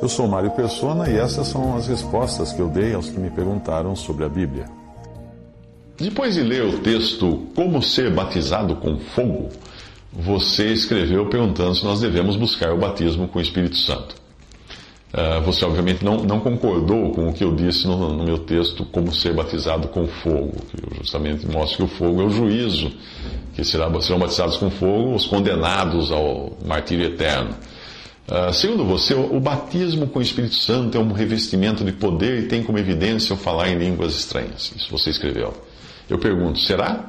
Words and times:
Eu 0.00 0.08
sou 0.08 0.28
Mário 0.28 0.50
Persona 0.52 1.10
e 1.10 1.16
essas 1.16 1.48
são 1.48 1.76
as 1.76 1.88
respostas 1.88 2.52
que 2.52 2.60
eu 2.60 2.68
dei 2.68 2.94
aos 2.94 3.10
que 3.10 3.18
me 3.18 3.30
perguntaram 3.30 3.96
sobre 3.96 4.24
a 4.24 4.28
Bíblia. 4.28 4.66
Depois 5.98 6.34
de 6.34 6.42
ler 6.42 6.62
o 6.62 6.78
texto 6.78 7.46
Como 7.54 7.82
Ser 7.82 8.14
Batizado 8.14 8.76
com 8.76 8.96
Fogo, 8.98 9.48
você 10.12 10.72
escreveu 10.72 11.26
perguntando 11.26 11.74
se 11.74 11.84
nós 11.84 12.00
devemos 12.00 12.36
buscar 12.36 12.72
o 12.72 12.78
batismo 12.78 13.26
com 13.26 13.40
o 13.40 13.42
Espírito 13.42 13.76
Santo. 13.76 14.14
Uh, 15.12 15.40
você, 15.42 15.64
obviamente, 15.64 16.04
não, 16.04 16.18
não, 16.18 16.38
concordou 16.38 17.12
com 17.12 17.28
o 17.28 17.32
que 17.32 17.42
eu 17.42 17.54
disse 17.54 17.86
no, 17.86 18.12
no, 18.12 18.24
meu 18.24 18.38
texto 18.38 18.84
Como 18.84 19.12
Ser 19.12 19.34
Batizado 19.34 19.88
com 19.88 20.06
Fogo, 20.06 20.52
que 20.70 20.84
eu 20.84 20.98
justamente 20.98 21.46
mostro 21.46 21.78
que 21.78 21.82
o 21.94 21.96
fogo 21.96 22.20
é 22.20 22.24
o 22.26 22.30
juízo, 22.30 22.92
que 23.54 23.64
serão 23.64 23.90
batizados 23.90 24.58
com 24.58 24.70
fogo 24.70 25.14
os 25.14 25.26
condenados 25.26 26.12
ao 26.12 26.52
martírio 26.64 27.06
eterno. 27.06 27.56
Uh, 28.28 28.52
segundo 28.52 28.84
você, 28.84 29.14
o 29.14 29.40
batismo 29.40 30.06
com 30.06 30.18
o 30.18 30.22
Espírito 30.22 30.54
Santo 30.54 30.98
é 30.98 31.00
um 31.00 31.12
revestimento 31.12 31.82
de 31.82 31.92
poder 31.92 32.40
e 32.40 32.46
tem 32.46 32.62
como 32.62 32.78
evidência 32.78 33.34
o 33.34 33.38
falar 33.38 33.70
em 33.70 33.78
línguas 33.78 34.14
estranhas. 34.14 34.70
Isso 34.76 34.90
você 34.90 35.08
escreveu. 35.08 35.54
Eu 36.10 36.18
pergunto, 36.18 36.58
será? 36.58 37.08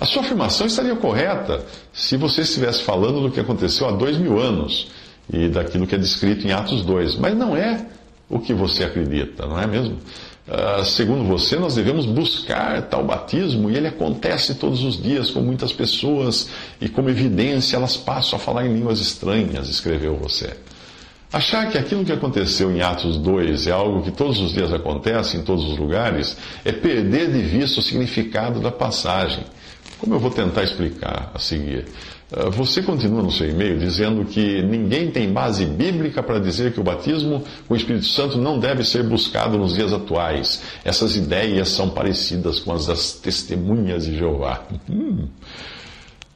A 0.00 0.06
sua 0.06 0.22
afirmação 0.22 0.66
estaria 0.66 0.96
correta 0.96 1.64
se 1.92 2.16
você 2.16 2.40
estivesse 2.40 2.82
falando 2.82 3.20
do 3.20 3.30
que 3.30 3.38
aconteceu 3.38 3.86
há 3.86 3.92
dois 3.92 4.16
mil 4.16 4.40
anos 4.40 4.90
e 5.30 5.48
daquilo 5.48 5.86
que 5.86 5.94
é 5.94 5.98
descrito 5.98 6.46
em 6.46 6.52
Atos 6.52 6.82
2. 6.82 7.16
Mas 7.16 7.36
não 7.36 7.54
é 7.54 7.86
o 8.28 8.38
que 8.38 8.54
você 8.54 8.82
acredita, 8.82 9.46
não 9.46 9.58
é 9.58 9.66
mesmo? 9.66 9.98
Uh, 10.46 10.84
segundo 10.84 11.24
você, 11.24 11.56
nós 11.56 11.74
devemos 11.74 12.04
buscar 12.04 12.82
tal 12.82 13.02
batismo 13.02 13.70
e 13.70 13.76
ele 13.76 13.88
acontece 13.88 14.54
todos 14.56 14.84
os 14.84 15.02
dias 15.02 15.30
com 15.30 15.40
muitas 15.40 15.72
pessoas 15.72 16.50
e, 16.78 16.88
como 16.88 17.08
evidência, 17.08 17.76
elas 17.76 17.96
passam 17.96 18.38
a 18.38 18.40
falar 18.40 18.66
em 18.66 18.74
línguas 18.74 19.00
estranhas, 19.00 19.70
escreveu 19.70 20.16
você. 20.16 20.54
Achar 21.32 21.68
que 21.70 21.78
aquilo 21.78 22.04
que 22.04 22.12
aconteceu 22.12 22.70
em 22.70 22.80
Atos 22.82 23.16
2 23.16 23.66
é 23.66 23.72
algo 23.72 24.02
que 24.02 24.12
todos 24.12 24.38
os 24.38 24.52
dias 24.52 24.72
acontece 24.72 25.36
em 25.36 25.42
todos 25.42 25.64
os 25.64 25.76
lugares 25.76 26.36
é 26.64 26.70
perder 26.70 27.32
de 27.32 27.40
vista 27.40 27.80
o 27.80 27.82
significado 27.82 28.60
da 28.60 28.70
passagem. 28.70 29.44
Como 29.98 30.14
eu 30.14 30.18
vou 30.18 30.30
tentar 30.30 30.62
explicar 30.62 31.30
a 31.34 31.38
seguir? 31.38 31.86
Ah, 32.32 32.50
você 32.50 32.82
continua 32.82 33.22
no 33.22 33.30
seu 33.30 33.48
e-mail 33.48 33.78
dizendo 33.78 34.24
que 34.24 34.62
ninguém 34.62 35.10
tem 35.10 35.32
base 35.32 35.64
bíblica 35.64 36.22
para 36.22 36.38
dizer 36.38 36.72
que 36.72 36.80
o 36.80 36.84
batismo 36.84 37.44
com 37.66 37.74
o 37.74 37.76
Espírito 37.76 38.06
Santo 38.06 38.38
não 38.38 38.58
deve 38.58 38.84
ser 38.84 39.02
buscado 39.04 39.56
nos 39.56 39.74
dias 39.74 39.92
atuais. 39.92 40.62
Essas 40.84 41.16
ideias 41.16 41.68
são 41.68 41.90
parecidas 41.90 42.58
com 42.58 42.72
as 42.72 42.86
das 42.86 43.12
testemunhas 43.12 44.06
de 44.06 44.16
Jeová. 44.16 44.62
Hum. 44.90 45.28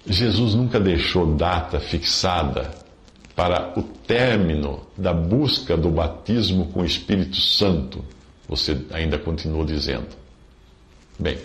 Jesus 0.07 0.55
nunca 0.55 0.81
deixou 0.81 1.35
data 1.35 1.79
fixada 1.79 2.71
para 3.37 3.79
o 3.79 3.83
término 3.83 4.81
da 4.97 5.13
busca 5.13 5.77
do 5.77 5.91
batismo 5.91 6.67
com 6.73 6.81
o 6.81 6.85
Espírito 6.85 7.37
Santo. 7.37 8.05
Você 8.49 8.77
ainda 8.91 9.19
continua 9.19 9.65
dizendo. 9.65 10.09
Bem, 11.19 11.37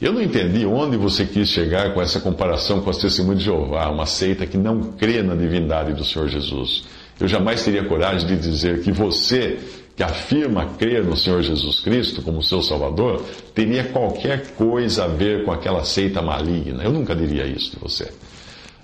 eu 0.00 0.12
não 0.12 0.22
entendi 0.22 0.64
onde 0.64 0.96
você 0.96 1.24
quis 1.24 1.48
chegar 1.48 1.92
com 1.92 2.00
essa 2.00 2.20
comparação 2.20 2.80
com 2.80 2.88
as 2.88 2.98
testemunhas 2.98 3.40
de 3.40 3.46
Jeová, 3.46 3.90
uma 3.90 4.06
seita 4.06 4.46
que 4.46 4.56
não 4.56 4.92
crê 4.92 5.22
na 5.22 5.34
divindade 5.34 5.92
do 5.92 6.04
Senhor 6.04 6.28
Jesus. 6.28 6.84
Eu 7.18 7.26
jamais 7.26 7.64
teria 7.64 7.82
coragem 7.82 8.28
de 8.28 8.36
dizer 8.36 8.80
que 8.80 8.92
você, 8.92 9.58
que 9.96 10.04
afirma 10.04 10.66
crer 10.78 11.02
no 11.02 11.16
Senhor 11.16 11.42
Jesus 11.42 11.80
Cristo 11.80 12.22
como 12.22 12.40
seu 12.44 12.62
Salvador, 12.62 13.24
teria 13.52 13.82
qualquer 13.82 14.52
coisa 14.52 15.04
a 15.04 15.08
ver 15.08 15.44
com 15.44 15.50
aquela 15.50 15.84
seita 15.84 16.22
maligna. 16.22 16.84
Eu 16.84 16.92
nunca 16.92 17.16
diria 17.16 17.44
isso 17.44 17.72
de 17.72 17.78
você. 17.80 18.08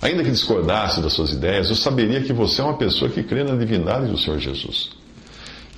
Ainda 0.02 0.24
que 0.24 0.32
discordasse 0.32 1.00
das 1.00 1.12
suas 1.12 1.30
ideias, 1.30 1.70
eu 1.70 1.76
saberia 1.76 2.20
que 2.20 2.32
você 2.32 2.60
é 2.60 2.64
uma 2.64 2.76
pessoa 2.76 3.08
que 3.08 3.22
crê 3.22 3.44
na 3.44 3.54
divindade 3.54 4.10
do 4.10 4.18
Senhor 4.18 4.40
Jesus. 4.40 4.90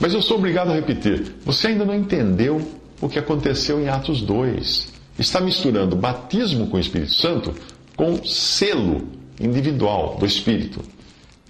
Mas 0.00 0.14
eu 0.14 0.22
sou 0.22 0.38
obrigado 0.38 0.70
a 0.70 0.74
repetir: 0.74 1.34
você 1.44 1.68
ainda 1.68 1.84
não 1.84 1.94
entendeu 1.94 2.60
o 3.00 3.08
que 3.08 3.18
aconteceu 3.18 3.80
em 3.80 3.88
Atos 3.88 4.22
2 4.22 4.92
está 5.18 5.40
misturando 5.40 5.96
batismo 5.96 6.66
com 6.68 6.76
o 6.76 6.80
Espírito 6.80 7.14
Santo 7.14 7.54
com 7.96 8.24
selo 8.24 9.08
individual 9.40 10.16
do 10.18 10.26
Espírito. 10.26 10.80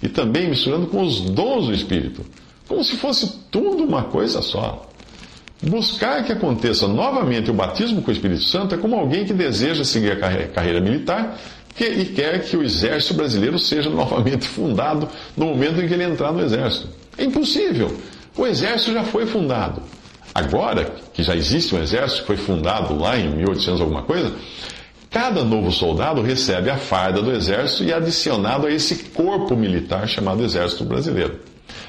E 0.02 0.08
também 0.08 0.48
misturando 0.48 0.86
com 0.86 1.02
os 1.02 1.20
dons 1.20 1.66
do 1.66 1.74
Espírito. 1.74 2.24
Como 2.68 2.82
se 2.84 2.96
fosse 2.96 3.38
tudo 3.50 3.84
uma 3.84 4.04
coisa 4.04 4.42
só. 4.42 4.88
Buscar 5.62 6.24
que 6.24 6.32
aconteça 6.32 6.86
novamente 6.86 7.50
o 7.50 7.54
batismo 7.54 8.02
com 8.02 8.10
o 8.10 8.12
Espírito 8.12 8.42
Santo 8.42 8.74
é 8.74 8.78
como 8.78 8.94
alguém 8.94 9.24
que 9.24 9.32
deseja 9.32 9.84
seguir 9.84 10.12
a 10.12 10.48
carreira 10.48 10.80
militar 10.80 11.38
e 11.78 12.04
quer 12.06 12.42
que 12.44 12.56
o 12.56 12.62
exército 12.62 13.14
brasileiro 13.14 13.58
seja 13.58 13.88
novamente 13.90 14.46
fundado 14.46 15.08
no 15.36 15.46
momento 15.46 15.80
em 15.80 15.88
que 15.88 15.94
ele 15.94 16.04
entrar 16.04 16.32
no 16.32 16.42
exército. 16.42 16.88
É 17.16 17.24
impossível. 17.24 17.96
O 18.36 18.46
exército 18.46 18.92
já 18.92 19.04
foi 19.04 19.26
fundado. 19.26 19.82
Agora, 20.36 20.84
que 21.14 21.22
já 21.22 21.34
existe 21.34 21.74
um 21.74 21.82
exército 21.82 22.20
que 22.20 22.26
foi 22.26 22.36
fundado 22.36 22.94
lá 22.94 23.19
em 23.19 23.34
1800 23.36 23.80
alguma 23.80 24.02
coisa, 24.02 24.34
cada 25.10 25.42
novo 25.42 25.72
soldado 25.72 26.20
recebe 26.20 26.69
a 26.69 26.76
farda 26.76 27.22
do 27.22 27.32
exército 27.32 27.84
e 27.84 27.91
é 27.91 27.94
adicionado 27.94 28.66
a 28.66 28.70
esse 28.70 29.04
corpo 29.14 29.56
militar 29.56 30.06
chamado 30.06 30.44
Exército 30.44 30.84
Brasileiro. 30.84 31.41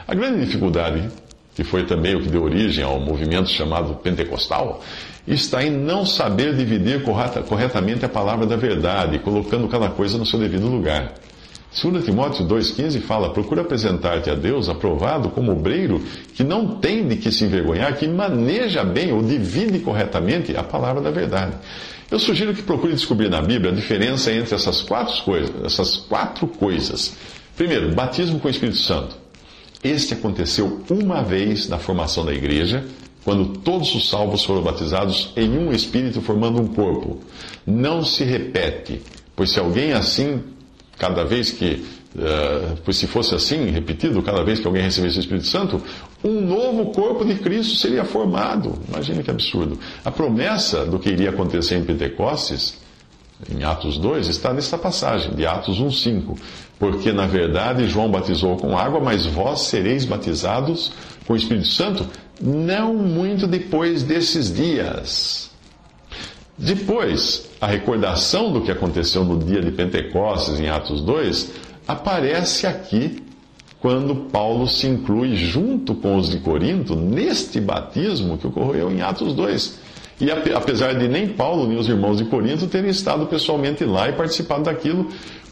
A 0.08 0.16
grande 0.16 0.46
dificuldade, 0.46 1.10
que 1.54 1.66
foi 1.66 1.86
também 1.86 2.16
o 2.16 2.22
que 2.22 2.30
deu 2.30 2.42
origem 2.42 2.86
ao 2.86 3.02
movimento 3.02 3.50
chamado 3.50 3.96
pentecostal, 3.96 4.82
está 5.28 5.62
em 5.62 5.70
não 5.70 6.06
saber 6.06 6.56
dividir 6.56 7.04
corretamente 7.04 8.06
a 8.06 8.10
palavra 8.10 8.46
da 8.46 8.56
verdade, 8.56 9.20
colocando 9.20 9.68
cada 9.68 9.90
coisa 9.90 10.18
no 10.18 10.26
seu 10.26 10.40
devido 10.40 10.68
lugar. 10.68 11.16
2 11.72 12.06
Timóteo 12.06 12.46
2,15 12.46 13.02
fala: 13.02 13.34
Procura 13.34 13.62
apresentar-te 13.62 14.30
a 14.30 14.36
Deus 14.36 14.70
aprovado 14.70 15.30
como 15.30 15.52
obreiro 15.52 16.02
que 16.34 16.44
não 16.44 16.80
tem 16.80 17.08
de 17.08 17.18
que 17.18 17.32
se 17.32 17.44
envergonhar, 17.44 17.96
que 17.98 18.08
maneja 18.08 18.84
bem 18.84 19.12
ou 19.12 19.22
divide 19.22 19.80
corretamente 19.80 20.56
a 20.56 20.64
palavra 20.64 21.02
da 21.02 21.12
verdade. 21.12 21.54
Eu 22.10 22.20
sugiro 22.20 22.54
que 22.54 22.62
procure 22.62 22.94
descobrir 22.94 23.30
na 23.30 23.42
Bíblia 23.42 23.72
a 23.72 23.76
diferença 23.76 24.32
entre 24.32 24.56
essas 24.56 24.82
quatro 24.82 25.22
coisas. 25.24 25.52
Essas 25.64 25.98
quatro 25.98 26.48
coisas. 26.48 27.14
Primeiro, 27.56 27.94
batismo 27.94 28.40
com 28.40 28.48
o 28.48 28.52
Espírito 28.52 28.78
Santo. 28.78 29.18
Este 29.84 30.14
aconteceu 30.14 30.82
uma 30.90 31.22
vez 31.22 31.68
na 31.68 31.78
formação 31.78 32.26
da 32.26 32.34
igreja, 32.34 32.86
quando 33.24 33.58
todos 33.60 33.94
os 33.94 34.10
salvos 34.10 34.44
foram 34.44 34.62
batizados 34.62 35.34
em 35.36 35.50
um 35.50 35.72
Espírito, 35.72 36.22
formando 36.22 36.62
um 36.62 36.68
corpo. 36.68 37.20
Não 37.66 38.06
se 38.06 38.24
repete, 38.24 39.02
pois 39.36 39.52
se 39.52 39.60
alguém 39.60 39.92
assim 39.92 40.42
cada 40.98 41.24
vez 41.24 41.52
que, 41.52 41.86
uh, 42.16 42.78
pois 42.84 42.98
se 42.98 43.08
fosse 43.08 43.36
assim, 43.36 43.70
repetido, 43.70 44.22
cada 44.22 44.44
vez 44.44 44.60
que 44.60 44.68
alguém 44.68 44.84
recebesse 44.84 45.18
o 45.18 45.20
Espírito 45.20 45.48
Santo, 45.48 45.82
um 46.24 46.42
novo 46.42 46.92
corpo 46.92 47.24
de 47.24 47.36
Cristo 47.36 47.76
seria 47.76 48.04
formado. 48.04 48.74
Imagina 48.90 49.22
que 49.22 49.32
absurdo. 49.32 49.80
A 50.04 50.12
promessa 50.12 50.86
do 50.86 51.00
que 51.00 51.10
iria 51.10 51.30
acontecer 51.30 51.76
em 51.76 51.84
Pentecostes, 51.84 52.78
em 53.52 53.64
Atos 53.64 53.98
2, 53.98 54.28
está 54.28 54.52
nesta 54.54 54.78
passagem, 54.78 55.34
de 55.36 55.46
Atos 55.46 55.80
1,5. 55.80 56.38
Porque, 56.80 57.12
na 57.12 57.26
verdade, 57.28 57.88
João 57.88 58.10
batizou 58.10 58.58
com 58.58 58.78
água, 58.78 59.00
mas 59.00 59.26
vós 59.26 59.62
sereis 59.62 60.06
batizados 60.06 60.92
com 61.26 61.34
o 61.34 61.36
Espírito 61.36 61.68
Santo 61.68 62.08
não 62.42 62.94
muito 62.94 63.48
depois 63.48 64.04
desses 64.04 64.54
dias. 64.54 65.50
Depois, 66.58 67.50
a 67.62 67.68
recordação 67.68 68.52
do 68.52 68.62
que 68.62 68.72
aconteceu 68.72 69.24
no 69.24 69.38
dia 69.38 69.62
de 69.62 69.72
Pentecostes, 69.72 70.60
em 70.60 70.70
Atos 70.70 71.02
2, 71.02 71.52
aparece 71.88 72.66
aqui 72.66 73.24
quando 73.80 74.16
Paulo 74.32 74.68
se 74.68 74.88
inclui 74.88 75.36
junto 75.36 75.94
com 75.94 76.16
os 76.16 76.30
de 76.30 76.40
Corinto 76.40 76.96
neste 76.96 77.62
batismo 77.62 78.38
que 78.38 78.48
ocorreu 78.48 78.92
em 78.92 79.02
Atos 79.02 79.36
2. 79.36 79.80
E 80.20 80.32
apesar 80.32 80.96
de 80.96 81.08
nem 81.08 81.28
Paulo 81.28 81.68
nem 81.68 81.78
os 81.78 81.88
irmãos 81.88 82.18
de 82.18 82.26
Corinto 82.26 82.66
terem 82.66 82.90
estado 82.90 83.28
pessoalmente 83.28 83.86
lá 83.86 84.10
e 84.10 84.14
participado 84.14 84.64
daquilo, 84.64 85.08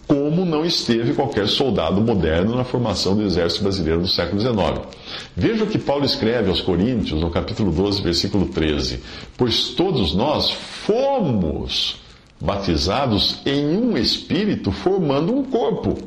como 0.08 0.46
não 0.46 0.66
esteve 0.66 1.14
qualquer 1.14 1.48
soldado 1.48 2.00
moderno 2.00 2.56
na 2.56 2.64
formação 2.64 3.16
do 3.16 3.24
exército 3.24 3.64
brasileiro 3.64 4.02
do 4.02 4.08
século 4.08 4.40
XIX. 4.40 4.88
Veja 5.36 5.64
o 5.64 5.68
que 5.68 5.80
Paulo 5.80 6.06
escreve 6.06 6.50
aos 6.50 6.62
Coríntios, 6.62 7.20
no 7.20 7.30
capítulo 7.30 7.72
12, 7.72 8.02
versículo 8.02 8.48
13: 8.48 9.02
Pois 9.38 9.70
todos 9.70 10.14
nós 10.14 10.52
fomos 10.52 12.00
batizados 12.40 13.40
em 13.46 13.66
um 13.66 13.98
espírito, 13.98 14.72
formando 14.72 15.36
um 15.36 15.44
corpo. 15.44 15.98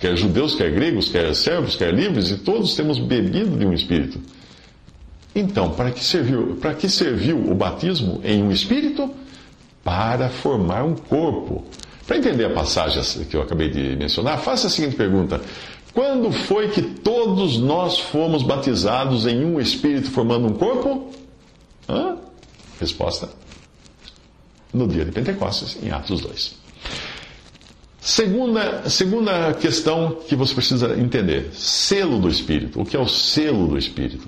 Quer 0.00 0.16
judeus, 0.16 0.54
quer 0.54 0.70
gregos, 0.70 1.08
quer 1.08 1.34
servos, 1.34 1.76
quer 1.76 1.92
livres, 1.92 2.30
e 2.30 2.38
todos 2.38 2.74
temos 2.74 2.98
bebido 2.98 3.58
de 3.58 3.66
um 3.66 3.72
espírito. 3.72 4.20
Então, 5.34 5.70
para 5.70 5.90
que 5.90 6.02
serviu, 6.02 6.56
para 6.60 6.72
que 6.72 6.88
serviu 6.88 7.50
o 7.50 7.54
batismo 7.54 8.20
em 8.24 8.42
um 8.42 8.50
espírito? 8.50 9.10
Para 9.84 10.28
formar 10.28 10.84
um 10.84 10.94
corpo 10.94 11.64
para 12.08 12.16
entender 12.16 12.46
a 12.46 12.50
passagem 12.50 13.02
que 13.26 13.36
eu 13.36 13.42
acabei 13.42 13.68
de 13.68 13.94
mencionar, 13.94 14.38
faça 14.38 14.66
a 14.66 14.70
seguinte 14.70 14.96
pergunta: 14.96 15.42
Quando 15.92 16.32
foi 16.32 16.70
que 16.70 16.80
todos 16.80 17.58
nós 17.58 17.98
fomos 17.98 18.42
batizados 18.42 19.26
em 19.26 19.44
um 19.44 19.60
espírito 19.60 20.10
formando 20.10 20.46
um 20.46 20.54
corpo? 20.54 21.12
Hã? 21.86 22.16
Resposta: 22.80 23.28
No 24.72 24.88
dia 24.88 25.04
de 25.04 25.12
Pentecostes, 25.12 25.76
em 25.82 25.90
Atos 25.90 26.22
2. 26.22 26.54
Segunda, 28.00 28.88
segunda 28.88 29.52
questão 29.52 30.16
que 30.26 30.34
você 30.34 30.54
precisa 30.54 30.98
entender: 30.98 31.50
selo 31.52 32.18
do 32.18 32.30
Espírito. 32.30 32.80
O 32.80 32.86
que 32.86 32.96
é 32.96 32.98
o 32.98 33.06
selo 33.06 33.68
do 33.68 33.76
Espírito? 33.76 34.26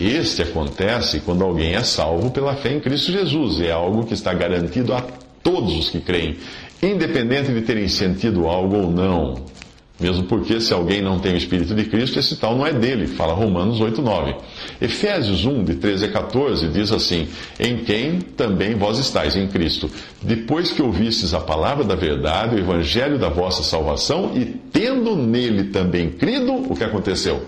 Este 0.00 0.42
acontece 0.42 1.20
quando 1.20 1.44
alguém 1.44 1.74
é 1.74 1.84
salvo 1.84 2.32
pela 2.32 2.56
fé 2.56 2.72
em 2.72 2.80
Cristo 2.80 3.12
Jesus. 3.12 3.60
É 3.60 3.70
algo 3.70 4.04
que 4.04 4.14
está 4.14 4.34
garantido 4.34 4.92
a 4.92 5.04
todos 5.42 5.74
os 5.74 5.90
que 5.90 6.00
creem, 6.00 6.36
independente 6.82 7.52
de 7.52 7.62
terem 7.62 7.86
sentido 7.86 8.48
algo 8.48 8.76
ou 8.76 8.90
não. 8.90 9.52
Mesmo 10.00 10.24
porque, 10.24 10.60
se 10.60 10.72
alguém 10.72 11.00
não 11.00 11.20
tem 11.20 11.34
o 11.34 11.36
Espírito 11.36 11.76
de 11.76 11.84
Cristo, 11.84 12.18
esse 12.18 12.34
tal 12.34 12.56
não 12.56 12.66
é 12.66 12.72
dele, 12.72 13.06
fala 13.06 13.34
Romanos 13.34 13.80
8, 13.80 14.02
9. 14.02 14.34
Efésios 14.80 15.44
1, 15.44 15.62
de 15.62 15.74
13 15.76 16.06
a 16.06 16.10
14, 16.10 16.68
diz 16.68 16.90
assim: 16.90 17.28
Em 17.60 17.84
quem 17.84 18.18
também 18.18 18.74
vós 18.74 18.98
estáis, 18.98 19.36
em 19.36 19.46
Cristo, 19.46 19.88
depois 20.20 20.72
que 20.72 20.82
ouvistes 20.82 21.32
a 21.34 21.40
palavra 21.40 21.84
da 21.84 21.94
verdade, 21.94 22.56
o 22.56 22.58
evangelho 22.58 23.16
da 23.16 23.28
vossa 23.28 23.62
salvação, 23.62 24.32
e 24.34 24.44
tendo 24.44 25.14
nele 25.14 25.64
também 25.64 26.10
crido, 26.10 26.52
o 26.52 26.74
que 26.74 26.82
aconteceu? 26.82 27.44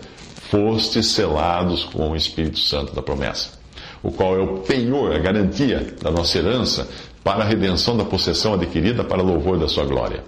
Fostes 0.49 1.07
selados 1.07 1.83
com 1.83 2.11
o 2.11 2.17
Espírito 2.17 2.61
Santo 2.61 2.95
da 2.95 3.03
promessa, 3.03 3.59
o 4.01 4.13
qual 4.13 4.37
é 4.37 4.41
o 4.41 4.59
penhor, 4.59 5.13
a 5.13 5.19
garantia 5.19 5.85
da 6.01 6.11
nossa 6.11 6.39
herança 6.39 6.89
para 7.25 7.43
a 7.43 7.47
redenção 7.47 7.97
da 7.97 8.05
possessão 8.05 8.53
adquirida 8.55 9.03
para 9.03 9.23
louvor 9.23 9.59
da 9.59 9.67
sua 9.67 9.85
glória. 9.85 10.23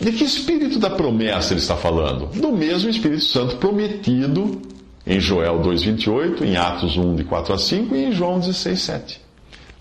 De 0.00 0.10
que 0.10 0.24
espírito 0.24 0.78
da 0.78 0.90
promessa 0.90 1.52
ele 1.52 1.60
está 1.60 1.76
falando? 1.76 2.26
Do 2.40 2.50
mesmo 2.50 2.90
Espírito 2.90 3.22
Santo 3.22 3.56
prometido 3.58 4.60
em 5.06 5.20
Joel 5.20 5.60
2,28, 5.60 6.42
em 6.42 6.56
Atos 6.56 6.96
1, 6.96 7.14
de 7.14 7.24
4 7.24 7.54
a 7.54 7.58
5 7.58 7.94
e 7.94 8.04
em 8.06 8.12
João 8.12 8.40
16, 8.40 8.80
7. 8.80 9.20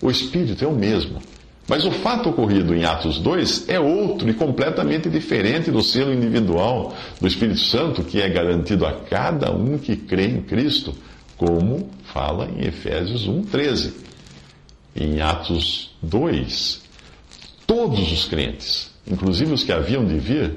O 0.02 0.12
Espírito 0.12 0.64
é 0.64 0.68
o 0.68 0.74
mesmo. 0.74 1.20
Mas 1.68 1.86
o 1.86 1.92
fato 1.92 2.30
ocorrido 2.30 2.76
em 2.76 2.84
Atos 2.84 3.20
2 3.20 3.70
é 3.70 3.80
outro 3.80 4.30
e 4.30 4.34
completamente 4.34 5.10
diferente 5.10 5.72
do 5.72 5.82
selo 5.82 6.14
individual 6.14 6.94
do 7.20 7.28
Espírito 7.28 7.60
Santo 7.60 8.04
que 8.04 8.20
é 8.22 8.28
garantido 8.28 8.86
a 8.86 8.92
cada 8.92 9.52
um 9.52 9.78
que 9.78 9.96
crê 9.96 10.26
em 10.26 10.42
Cristo, 10.42 10.94
como 11.38 11.90
fala 12.04 12.50
em 12.50 12.68
Efésios 12.68 13.28
1,13. 13.28 14.11
Em 14.96 15.22
Atos 15.22 15.92
2, 16.02 16.82
todos 17.66 18.12
os 18.12 18.26
crentes 18.26 18.92
inclusive 19.10 19.54
os 19.54 19.64
que 19.64 19.72
haviam 19.72 20.06
de 20.06 20.18
vir, 20.18 20.54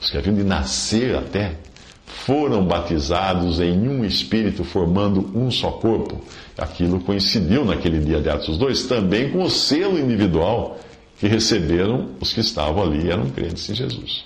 os 0.00 0.10
que 0.10 0.18
haviam 0.18 0.34
de 0.34 0.42
nascer 0.42 1.16
até, 1.16 1.56
foram 2.04 2.64
batizados 2.64 3.60
em 3.60 3.88
um 3.88 4.04
espírito, 4.04 4.64
formando 4.64 5.30
um 5.34 5.50
só 5.50 5.70
corpo. 5.72 6.20
Aquilo 6.56 7.00
coincidiu 7.00 7.64
naquele 7.64 8.00
dia 8.00 8.20
de 8.20 8.28
Atos 8.28 8.58
2 8.58 8.84
também 8.84 9.30
com 9.30 9.42
o 9.42 9.50
selo 9.50 9.98
individual 9.98 10.78
que 11.18 11.26
receberam 11.26 12.10
os 12.20 12.32
que 12.32 12.40
estavam 12.40 12.82
ali 12.82 13.06
e 13.06 13.10
eram 13.10 13.30
crentes 13.30 13.68
em 13.68 13.74
Jesus. 13.74 14.24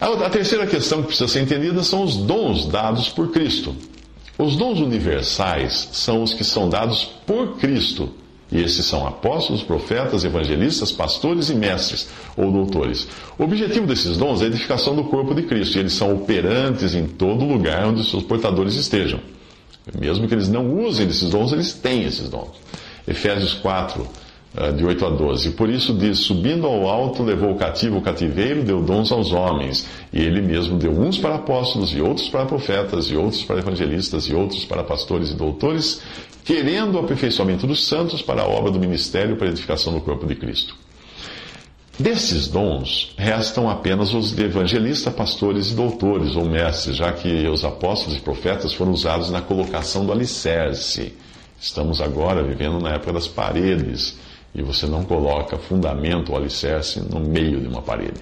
A 0.00 0.28
terceira 0.28 0.66
questão 0.66 1.00
que 1.00 1.08
precisa 1.08 1.28
ser 1.28 1.40
entendida 1.40 1.82
são 1.82 2.02
os 2.02 2.16
dons 2.16 2.66
dados 2.66 3.08
por 3.08 3.30
Cristo. 3.30 3.74
Os 4.36 4.56
dons 4.56 4.80
universais 4.80 5.88
são 5.92 6.22
os 6.22 6.34
que 6.34 6.44
são 6.44 6.68
dados 6.68 7.04
por 7.26 7.56
Cristo 7.56 8.12
e 8.54 8.62
esses 8.62 8.86
são 8.86 9.04
apóstolos, 9.04 9.64
profetas, 9.64 10.24
evangelistas, 10.24 10.92
pastores 10.92 11.50
e 11.50 11.54
mestres 11.54 12.08
ou 12.36 12.52
doutores. 12.52 13.08
O 13.36 13.42
objetivo 13.42 13.84
desses 13.84 14.16
dons 14.16 14.40
é 14.40 14.44
a 14.44 14.46
edificação 14.46 14.94
do 14.94 15.02
corpo 15.04 15.34
de 15.34 15.42
Cristo, 15.42 15.76
e 15.76 15.80
eles 15.80 15.92
são 15.92 16.14
operantes 16.14 16.94
em 16.94 17.04
todo 17.04 17.44
lugar 17.44 17.84
onde 17.84 18.08
seus 18.08 18.22
portadores 18.22 18.76
estejam. 18.76 19.18
Mesmo 19.98 20.28
que 20.28 20.34
eles 20.34 20.48
não 20.48 20.72
usem 20.86 21.08
esses 21.08 21.30
dons, 21.30 21.52
eles 21.52 21.74
têm 21.74 22.04
esses 22.04 22.30
dons. 22.30 22.52
Efésios 23.06 23.54
4, 23.54 24.06
ah, 24.56 24.70
de 24.70 24.84
8 24.84 25.04
a 25.04 25.10
12. 25.10 25.50
Por 25.50 25.68
isso 25.68 25.92
diz: 25.92 26.18
Subindo 26.20 26.64
ao 26.66 26.88
alto, 26.88 27.24
levou 27.24 27.50
o 27.50 27.56
cativo 27.56 27.98
o 27.98 28.00
cativeiro, 28.00 28.62
deu 28.62 28.80
dons 28.80 29.10
aos 29.10 29.32
homens. 29.32 29.86
E 30.12 30.22
ele 30.22 30.40
mesmo 30.40 30.78
deu 30.78 30.92
uns 30.92 31.18
para 31.18 31.34
apóstolos, 31.34 31.90
e 31.92 32.00
outros 32.00 32.28
para 32.28 32.46
profetas, 32.46 33.06
e 33.06 33.16
outros 33.16 33.42
para 33.42 33.58
evangelistas, 33.58 34.24
e 34.24 34.34
outros 34.34 34.64
para 34.64 34.84
pastores 34.84 35.30
e 35.30 35.34
doutores, 35.34 36.00
querendo 36.44 36.96
o 36.96 36.98
aperfeiçoamento 37.00 37.66
dos 37.66 37.86
santos 37.86 38.20
para 38.20 38.42
a 38.42 38.46
obra 38.46 38.70
do 38.70 38.78
ministério 38.78 39.36
para 39.36 39.46
a 39.46 39.50
edificação 39.50 39.92
do 39.92 40.00
corpo 40.00 40.26
de 40.26 40.34
Cristo. 40.36 40.76
Desses 41.98 42.48
dons, 42.48 43.14
restam 43.16 43.70
apenas 43.70 44.12
os 44.12 44.34
de 44.34 44.44
evangelista, 44.44 45.12
pastores 45.12 45.70
e 45.70 45.74
doutores, 45.74 46.34
ou 46.34 46.44
mestres, 46.44 46.96
já 46.96 47.12
que 47.12 47.46
os 47.46 47.64
apóstolos 47.64 48.18
e 48.18 48.20
profetas 48.20 48.74
foram 48.74 48.92
usados 48.92 49.30
na 49.30 49.40
colocação 49.40 50.04
do 50.04 50.12
alicerce. 50.12 51.14
Estamos 51.60 52.00
agora 52.00 52.42
vivendo 52.42 52.80
na 52.80 52.94
época 52.94 53.12
das 53.12 53.28
paredes 53.28 54.18
e 54.52 54.60
você 54.60 54.86
não 54.86 55.04
coloca 55.04 55.56
fundamento 55.56 56.30
ou 56.30 56.36
alicerce 56.36 57.00
no 57.00 57.20
meio 57.20 57.60
de 57.60 57.68
uma 57.68 57.80
parede. 57.80 58.20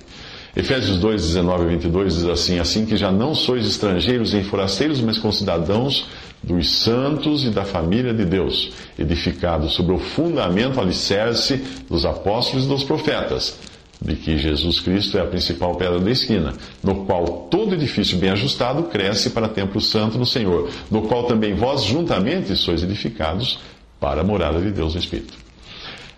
Efésios 0.54 0.99
2, 0.99 1.28
19 1.28 1.64
a 1.64 1.66
22 1.66 2.14
diz 2.14 2.25
assim: 2.26 2.58
Assim 2.58 2.84
que 2.84 2.94
já 2.96 3.10
não 3.10 3.34
sois 3.34 3.66
estrangeiros 3.66 4.34
nem 4.34 4.44
forasteiros, 4.44 5.00
mas 5.00 5.16
concidadãos 5.16 6.06
dos 6.43 6.69
santos 6.82 7.44
e 7.44 7.50
da 7.50 7.64
família 7.64 8.12
de 8.12 8.25
Deus, 8.25 8.72
edificados 8.99 9.72
sobre 9.72 9.94
o 9.94 9.99
fundamento 9.99 10.78
alicerce 10.78 11.62
dos 11.88 12.04
apóstolos 12.04 12.66
e 12.66 12.69
dos 12.69 12.84
profetas, 12.84 13.58
de 14.00 14.14
que 14.14 14.37
Jesus 14.37 14.81
Cristo 14.81 15.16
é 15.16 15.22
a 15.22 15.26
principal 15.26 15.75
pedra 15.76 15.99
da 15.99 16.10
esquina, 16.10 16.52
no 16.82 17.06
qual 17.06 17.49
todo 17.50 17.75
edifício 17.75 18.19
bem 18.19 18.31
ajustado 18.31 18.82
cresce 18.84 19.31
para 19.31 19.49
templo 19.49 19.81
santo 19.81 20.19
no 20.19 20.26
Senhor, 20.26 20.69
no 20.90 21.02
qual 21.02 21.25
também 21.25 21.54
vós 21.54 21.84
juntamente 21.84 22.54
sois 22.56 22.82
edificados 22.82 23.58
para 23.99 24.20
a 24.20 24.25
morada 24.25 24.60
de 24.60 24.70
Deus 24.70 24.94
no 24.94 25.00
Espírito. 25.00 25.41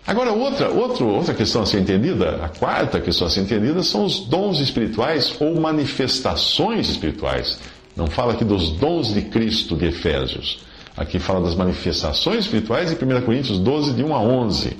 Agora, 0.07 0.31
outra, 0.31 0.69
outra, 0.69 1.03
outra 1.03 1.33
questão 1.33 1.63
a 1.63 1.65
ser 1.65 1.79
entendida, 1.79 2.39
a 2.43 2.49
quarta 2.49 2.99
questão 2.99 3.25
a 3.25 3.29
ser 3.29 3.41
entendida, 3.41 3.81
são 3.81 4.05
os 4.05 4.19
dons 4.19 4.59
espirituais 4.59 5.35
ou 5.39 5.59
manifestações 5.59 6.89
espirituais. 6.89 7.57
Não 7.95 8.05
fala 8.05 8.33
aqui 8.33 8.45
dos 8.45 8.69
dons 8.73 9.13
de 9.13 9.23
Cristo 9.23 9.75
de 9.75 9.85
Efésios. 9.87 10.59
Aqui 10.95 11.17
fala 11.17 11.41
das 11.41 11.55
manifestações 11.55 12.45
espirituais 12.45 12.91
em 12.91 12.95
1 12.95 13.21
Coríntios 13.21 13.57
12, 13.57 13.93
de 13.93 14.03
1 14.03 14.13
a 14.13 14.21
11. 14.21 14.77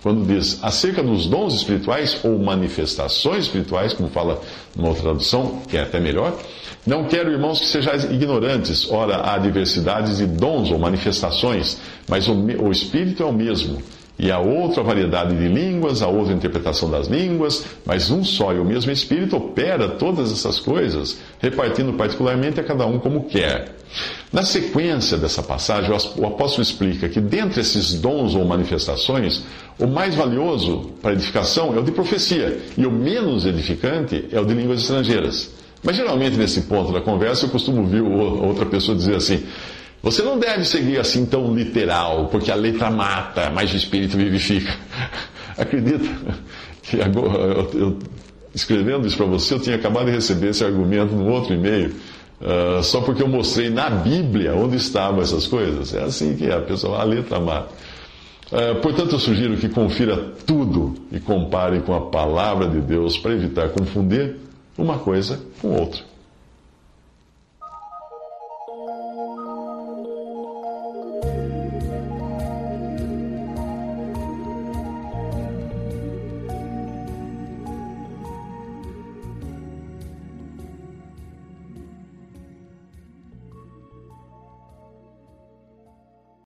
Quando 0.00 0.24
diz 0.24 0.60
acerca 0.62 1.02
dos 1.02 1.26
dons 1.26 1.54
espirituais 1.54 2.16
ou 2.22 2.38
manifestações 2.38 3.46
espirituais, 3.46 3.92
como 3.92 4.08
fala 4.08 4.40
numa 4.76 4.88
outra 4.88 5.02
tradução, 5.02 5.60
que 5.68 5.76
é 5.76 5.82
até 5.82 5.98
melhor, 5.98 6.38
não 6.86 7.04
quero, 7.04 7.32
irmãos, 7.32 7.58
que 7.58 7.66
sejais 7.66 8.04
ignorantes. 8.04 8.88
Ora, 8.88 9.28
há 9.28 9.38
diversidades 9.38 10.18
de 10.18 10.26
dons 10.26 10.70
ou 10.70 10.78
manifestações, 10.78 11.78
mas 12.08 12.28
o, 12.28 12.32
o 12.32 12.70
Espírito 12.70 13.24
é 13.24 13.26
o 13.26 13.32
mesmo. 13.32 13.82
E 14.18 14.32
há 14.32 14.38
outra 14.40 14.82
variedade 14.82 15.36
de 15.36 15.46
línguas, 15.46 16.02
há 16.02 16.08
outra 16.08 16.34
interpretação 16.34 16.90
das 16.90 17.06
línguas, 17.06 17.64
mas 17.86 18.10
um 18.10 18.24
só 18.24 18.52
e 18.52 18.58
o 18.58 18.64
mesmo 18.64 18.90
Espírito 18.90 19.36
opera 19.36 19.90
todas 19.90 20.32
essas 20.32 20.58
coisas, 20.58 21.18
repartindo 21.38 21.92
particularmente 21.92 22.58
a 22.58 22.64
cada 22.64 22.84
um 22.84 22.98
como 22.98 23.26
quer. 23.26 23.76
Na 24.32 24.42
sequência 24.42 25.16
dessa 25.16 25.42
passagem, 25.42 25.90
o 26.16 26.26
apóstolo 26.26 26.62
explica 26.62 27.08
que 27.08 27.20
dentre 27.20 27.60
esses 27.60 27.94
dons 27.94 28.34
ou 28.34 28.44
manifestações, 28.44 29.44
o 29.78 29.86
mais 29.86 30.16
valioso 30.16 30.90
para 31.00 31.12
edificação 31.12 31.72
é 31.74 31.78
o 31.78 31.84
de 31.84 31.92
profecia, 31.92 32.58
e 32.76 32.84
o 32.84 32.90
menos 32.90 33.46
edificante 33.46 34.26
é 34.32 34.40
o 34.40 34.44
de 34.44 34.52
línguas 34.52 34.80
estrangeiras. 34.80 35.52
Mas 35.82 35.94
geralmente 35.94 36.36
nesse 36.36 36.62
ponto 36.62 36.92
da 36.92 37.00
conversa 37.00 37.46
eu 37.46 37.50
costumo 37.50 37.82
ouvir 37.82 38.02
outra 38.02 38.66
pessoa 38.66 38.96
dizer 38.96 39.14
assim: 39.14 39.44
você 40.02 40.22
não 40.22 40.38
deve 40.38 40.64
seguir 40.64 40.98
assim 40.98 41.26
tão 41.26 41.54
literal, 41.54 42.28
porque 42.30 42.50
a 42.50 42.54
letra 42.54 42.90
mata, 42.90 43.50
mas 43.50 43.72
o 43.72 43.76
espírito 43.76 44.16
vivifica. 44.16 44.72
Acredita 45.58 46.08
que 46.82 47.00
agora, 47.00 47.38
eu, 47.38 47.70
eu, 47.74 47.98
escrevendo 48.54 49.06
isso 49.06 49.16
para 49.16 49.26
você, 49.26 49.54
eu 49.54 49.60
tinha 49.60 49.76
acabado 49.76 50.06
de 50.06 50.12
receber 50.12 50.50
esse 50.50 50.64
argumento 50.64 51.14
no 51.14 51.28
outro 51.28 51.52
e-mail, 51.52 51.94
uh, 52.40 52.82
só 52.82 53.00
porque 53.00 53.22
eu 53.22 53.28
mostrei 53.28 53.70
na 53.70 53.90
Bíblia 53.90 54.54
onde 54.54 54.76
estavam 54.76 55.20
essas 55.20 55.46
coisas. 55.46 55.92
É 55.92 56.04
assim 56.04 56.36
que 56.36 56.46
é, 56.46 56.54
a 56.54 56.60
pessoa, 56.60 57.00
a 57.00 57.04
letra 57.04 57.40
mata. 57.40 57.74
Uh, 58.52 58.80
portanto, 58.80 59.12
eu 59.12 59.18
sugiro 59.18 59.56
que 59.56 59.68
confira 59.68 60.16
tudo 60.46 60.94
e 61.12 61.20
compare 61.20 61.80
com 61.80 61.94
a 61.94 62.00
palavra 62.02 62.68
de 62.68 62.80
Deus 62.80 63.18
para 63.18 63.32
evitar 63.32 63.68
confundir 63.70 64.36
uma 64.78 64.98
coisa 64.98 65.40
com 65.60 65.68
outra. 65.68 66.00